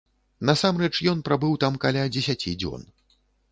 [0.49, 2.91] Насамрэч ён прабыў там каля дзесяці дзён.